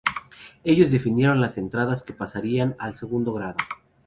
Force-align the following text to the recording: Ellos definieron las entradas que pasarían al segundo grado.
Ellos 0.63 0.89
definieron 0.89 1.41
las 1.41 1.59
entradas 1.59 2.01
que 2.01 2.11
pasarían 2.15 2.75
al 2.79 2.95
segundo 2.95 3.33
grado. 3.35 3.57